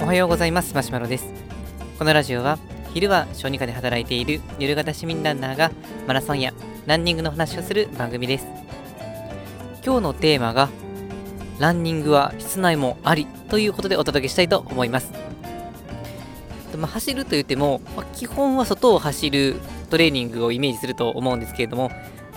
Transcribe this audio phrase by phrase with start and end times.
[0.00, 0.74] おはようございます。
[0.74, 1.32] マシュマロです。
[1.98, 2.58] このラジオは
[2.92, 5.70] 昼は小児科で働いている夜型市民ランナーが
[6.06, 6.52] マラソンや
[6.86, 8.46] ランニングの話をする番組です。
[9.84, 10.68] 今日のテーマが
[11.58, 15.10] ランニングは室内もありということでお届けしたいと思います。
[16.76, 19.56] まあ、走ると言っても、まあ、基本は外を走る
[19.90, 21.90] トレーニングをイメージすると思うんですけれども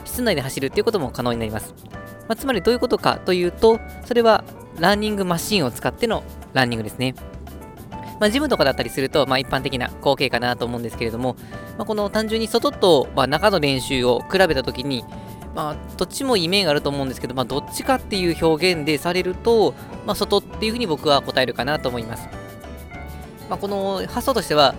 [0.04, 1.74] 室内で走るということも可能になります、
[2.28, 4.44] まあ、つまりどういうことかというとそれは
[4.80, 6.24] ランニングマシンを使っての
[6.54, 7.16] ランニングですね
[8.20, 11.36] まあ、ジムとかだったりすると、まあ、一般的な光景かなと思うんですけれども、
[11.78, 15.04] まあ、この単純に外と、まあ、中の練習を比べたときに、
[15.54, 19.74] まあ、どっちもイメージがあると思うんですけど、まあ、どっちかっていう表現でされると、
[20.06, 22.28] まあ、外っていうふうに僕は答えるかなと思います。
[23.50, 24.76] まあ、この発想としては、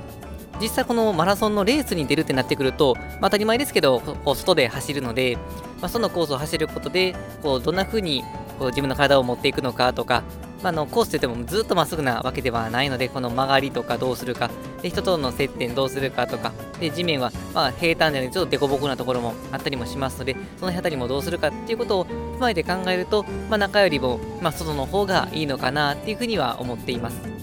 [0.60, 5.36] 実際このマラソンのレースに出るってなってくると、まあ、当たり前ですけど、外で走るので、
[5.80, 8.24] まあ、そのコースを走ることで、こうどんな風に
[8.58, 10.22] こう自分の体を持っていくのかとか、
[10.62, 14.50] まあ、のコースといってもずっとまっすぐなわけではないので、この曲がりとかどうするか、
[14.82, 27.35] で人との接点どうするかとか、で地面はまあ平坦でちょっと凸凹なところもあったりもしますので、その辺りもどうするかっていうことを踏まえて考えると、まあ、中よりも、ま、外の方がいいのかなっていうふうには思っています。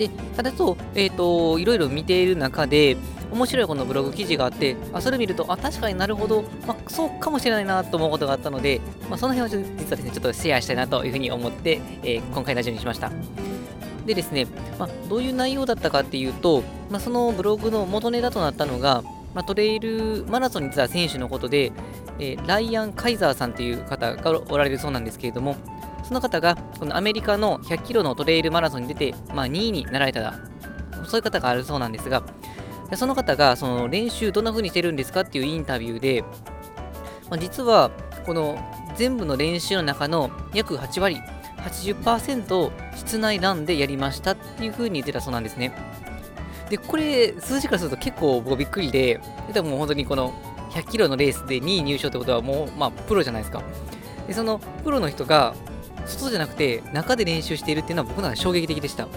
[0.00, 2.96] で、ただと、えっ、ー、と、いろいろ見ている中で、
[3.30, 13.12] 面白いこのブログ記事があって、あそれを見ると、あ、確かになるほど、まあ、そうかもしれないなと思うことがあったので、まあ、その辺を実はですね、ちょっとシェアしたいなというふうに思って、えー、今回ラジオにしました。
[14.06, 14.46] でですね、
[14.78, 19.02] まあ、どういう内容だったかっていうと、まあ、そのブログの元ネタとなったのが、
[19.34, 21.72] まあ、トレイルマラソンに出た選手のことで、
[22.18, 25.56] えー、ライアン・カイザーさんという方がおられるそうなんですけれども、
[26.10, 30.40] その方がこのアメリカの100キロのトレイルマラソンに出て、まあ、2位になられたら、
[31.06, 32.24] そういう方があるそうなんですが、
[32.96, 36.22] その方がその練習どんな風にしてるんですかっていうインタビューで、
[37.30, 37.92] まあ、実は
[38.26, 38.58] この
[38.96, 41.22] 全部の練習の中の約8割、
[41.58, 45.72] 80%を室内ランでやりましたっていう風に言ってたそうなんですね。
[46.70, 49.20] で、これ、数字からすると結構僕びっくりで、
[49.52, 50.34] でも本当にこの
[50.72, 53.62] 100キロのレースで2位入賞ってことはもう、まあ、プロじゃないですか。
[54.26, 55.54] で、そのプロの人が、
[56.18, 59.08] 外じゃなくて中で練習しているっていうのは僕の中で衝撃的でした。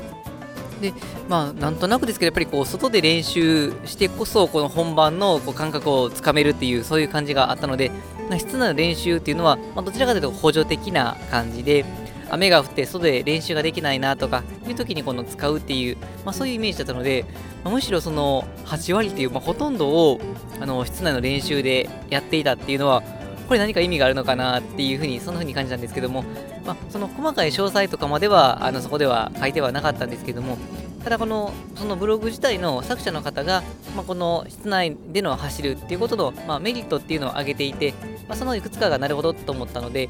[0.81, 0.93] で、
[1.29, 7.89] まあ、なんとなくですけど、やっぱりこう、外で練習してこそ、この本番のこう感覚をつかめるっていう、そういう感じがあったので、
[8.37, 11.85] 室内の練習っていうのは、まあ、どちらかというと補助的な感じで、
[12.29, 17.25] 雨が降って外で練習ができないなとかいう時にこの使うっていう、まあ、そういうイメージだったので、
[17.63, 20.19] まあ、むしろその8割っていう、まあ、ほとんどを
[20.59, 23.03] あの室内の練習でやっていたっていうのは、
[23.47, 26.23] これ何か意味があるのかなっていうふうに、そんなふうに感じたんですけども、
[26.65, 30.57] まあ、その細かい詳細とかまでは、あのそこでは書いてはなかったんですけども、
[31.03, 33.61] ただこの、そのブログ自体の作者の方が、
[33.95, 37.93] まあ、この室内での走るっていうことの、まあ、メリットっていうのを挙げていて、
[38.29, 40.09] まあ、そのいくつかがなるほどと思ったので、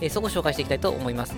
[0.00, 1.36] えー、そこを紹介していきたいと思います。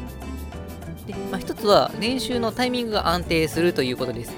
[1.06, 4.32] で、まあ、一つは練習のタイミングが安定するということです。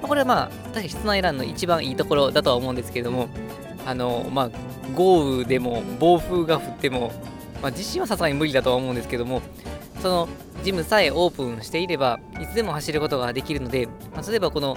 [0.00, 3.28] ま、これはまあ、確かに室内ランの一番いいところだとは思うんですけども、
[3.84, 4.50] あの、まあ、
[4.94, 7.12] 豪雨でも暴風が降っても、
[7.62, 9.42] まあ、地震はさすがに無理だとは思うんですけども、
[10.00, 10.28] その
[10.62, 14.76] ジムさえオープンしていれば、いつでも走ることができるので、まあ、例えばこの、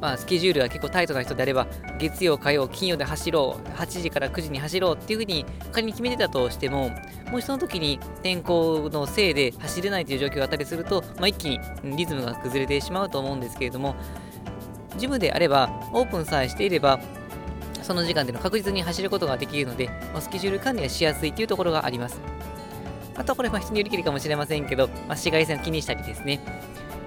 [0.00, 1.66] まあ、スケジュールが結構タイトな人であれば、
[1.98, 6.90] 月曜、火曜、金曜で走ろう、8時から9時に走ろうっていうふうに仮に決めてたとしても、
[7.30, 11.60] もしその時に天候のせいで走れないという状況があったりすると、まあ、一気に
[11.96, 13.96] リズムが崩れてしまうと思うんですけれども、
[14.96, 17.00] ジムであれば、オープンさえしていれば、
[17.88, 22.20] その時間での確実に走ることができるので、まあ、スケジュール管理がしやすいというところがあります。
[23.16, 26.38] あとこれ、ま人によりきりかもしれませんけど、まあ、紫外線を気にしたりですね。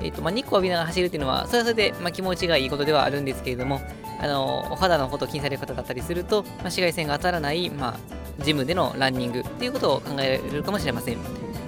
[0.01, 3.79] え、ー、と、まあ、日光を浴びながら走るっていうのは、それはそれで、ま、気持ちがいいことではあるんですけれども、
[4.19, 7.89] あのお肌のことを気にされる方だったりすると、まあ、紫外線が当たらない、ま
[8.39, 11.17] あ、ジムでのランニングっていうことを考えられるかもしれません。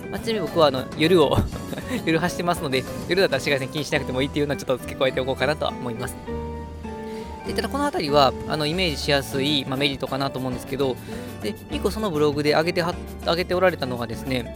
[0.10, 1.38] まあ、ちなみに僕はあの夜を
[2.04, 6.43] 夜走ってますので、夜だったら紫外線気にしなくてもいいっていうのはちょっと付け加えておこうかなとは思います。
[7.46, 10.96] でただこの辺りはあのイメージしやすい、まあ、メリットかなと思うんですけど、
[11.42, 12.96] で1個そのブログで上げては
[13.26, 14.56] 上げておられたのがですね、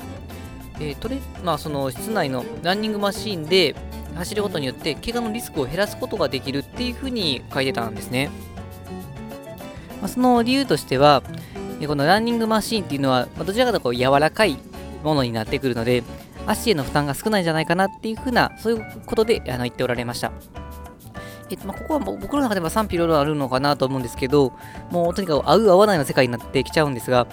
[0.80, 3.76] えー、トレまあ、その室内のランニングマシーンで
[4.16, 8.30] 走ることによって怪我のリスクを減らすことができるっていうふうに書いてたんですね。
[10.02, 11.24] まあ、その理由としては、
[11.86, 14.58] このランニングマシーンっていうのは、どちらかというと柔らかい
[15.04, 16.04] ものになってくるので、
[16.46, 20.32] 足への負担が少ないんじゃないかなっていうふうな、そういうことであの言っておられました。
[21.50, 24.54] えっとまあ、ここは僕の中では賛否いろいろあるのかなと思うんですけど、
[24.92, 27.28] もうとにかく合う合わないの世界になってきちゃうんですが、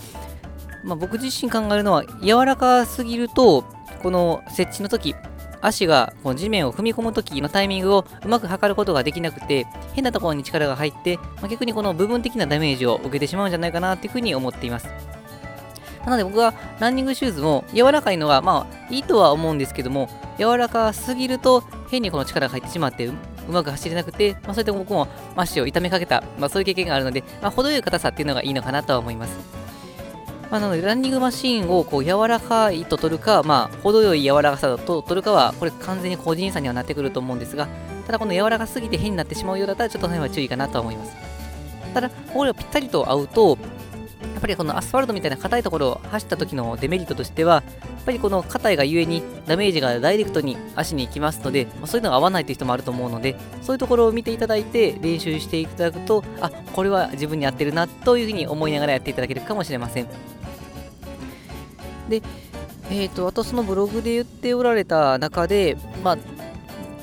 [0.84, 3.64] まあ、僕自身考えるのは、柔らかすぎると、
[4.02, 5.14] この設置の時、
[5.62, 14.88] 足がこの地面を踏み込む時のタイミングをうまく測ることができなくて、変なところに力が入って、まあ、逆にこの部分的なダメージを受けてしまうんじゃないかなっていうふうに思っています。
[16.04, 23.10] なので僕はランニングシューズも柔らかいのがまあいいとは思うんですけども、柔らかすぎると変にこの力が入ってしまって
[23.48, 29.64] うまく走れなくて、まあ、そういった僕も足を痛めかけた、まあ、そういう経験があるので、まあ、程よい硬さっていうのがいいのかなとは思います。
[30.50, 37.68] まあ、なので、ランニングマシーンをこう柔らかいと取るか、まあ、程よい柔らかさと取るかは、これ完全に個人差にはなってくると思うんですが、
[38.06, 41.12] ただこの柔らかすぎて変になってしまうようだったら、ちょっとその辺は注意かなとは思います。
[41.94, 43.58] ただ、これがぴったりと合うと、
[44.44, 47.60] ぱりこのアスファルトみたいな硬いところを走った時のデメリットとしては、や
[48.02, 60.06] っぱりこの硬いがゆえにダメージがダイレクトに足に行きますので、ま、そういうのが合わないという人もあると思うので、そういうところを見ていただいて練習していただくと、あ、これは自分に合ってるなというふうに思いながらやっていただけるかもしれません。
[62.10, 62.20] で、
[62.90, 66.18] えーと、あとそのブログで言っておられた中で、まあ、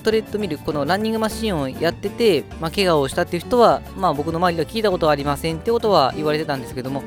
[0.02, 7.04] トレッドミル、このランニングマシンをやってて、まあ、怪我をしたっていう人は、まあ、僕の周りでは聞いたことはありませんってことは言われてたんですけども、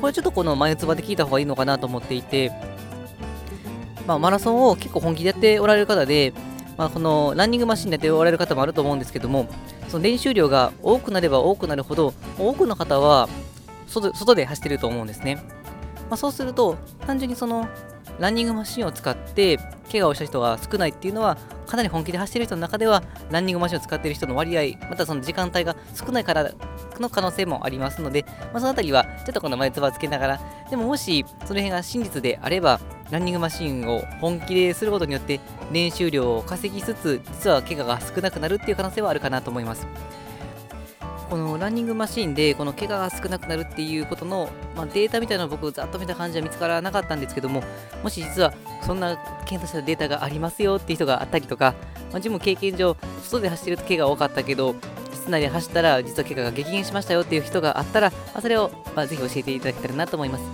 [0.00, 2.52] これちょっとこの眉唾で聞いた方がいいのかなと思っていて、
[4.06, 6.32] まあ、マラソンを結構本気でやっておられる方で、
[6.76, 9.48] まあ、このランニングマシンでやっておられる方もあると思うんですけども、
[9.88, 13.28] その練習量が多くなれば多くなるほど、多くの方は
[13.86, 15.36] 外で走ってると思うんですね。
[16.08, 17.68] まあ、そうすると、単純にその
[18.18, 19.58] ランニングマシンを使って
[19.90, 21.36] 怪我をした人が少ないっていうのは、
[21.66, 26.50] かなり本気で走ってる人の中では、ランニングマシンを使っている人の割合、またその時間帯が少ないから
[27.00, 30.40] の可能性もありますので、まあ、そのあたりは、ちょっとこの前つばつけながら、
[30.70, 32.80] でももし、その辺が真実であれば、
[33.10, 35.40] ランニングマシンを本気ですることによって、
[35.72, 39.86] 練習量を稼ぎつつ、実は怪我が少なくなるっていう可能性はあるかなと思います。
[41.32, 47.64] このランニングマシンでこの怪我が少なくなるっていうことの、まあ、データみたいなのを僕ざっと見た感じは見つからなかったんですけども
[48.02, 48.52] もし実は
[48.82, 49.16] そんな
[49.46, 51.74] 検討したデータがありますよっていう人があったりとか、
[52.10, 54.74] まあ、自分も経験上外で走ってると怪我多かったけど
[55.22, 60.44] 室内で走ったら実は怪我が激減しましたよっていう人があったら、まあ、それを、まあ、ぜひ教えていただけたらなと思います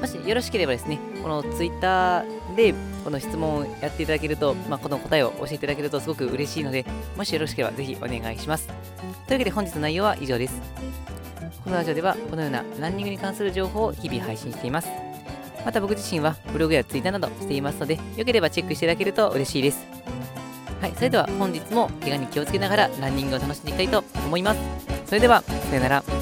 [0.00, 2.24] もしよろしければですねこの Twitter
[2.56, 2.74] で
[3.04, 6.84] この質問をやっていただけると、まあ、この答えを教えていただけるとすごく嬉しいので、
[7.16, 8.66] もしよろしければぜひお願いします。
[8.66, 10.60] というわけで本日の内容は以上です。
[11.64, 14.88] このラジオではこのようなランニングに関する情報を日々配信しています。
[15.64, 19.97] また僕自身はブログや Twitter などしていますので、よければチェックしていただけると嬉しいです。
[20.98, 24.60] それでは本日も怪我に気をつけながらランニングを楽しんでいきたいと思います。
[25.06, 26.17] それでは、さよなら。